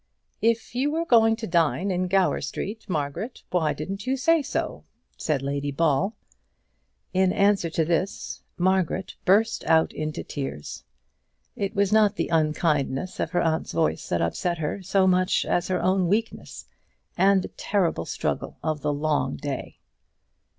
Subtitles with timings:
[0.41, 4.83] "If you were going to dine in Gower Street, Margaret, why didn't you say so?"
[5.15, 6.15] said Lady Ball.
[7.13, 10.83] In answer to this, Margaret burst out into tears.
[11.55, 15.67] It was not the unkindness of her aunt's voice that upset her so much as
[15.67, 16.65] her own weakness,
[17.15, 19.77] and the terrible struggle of the long day.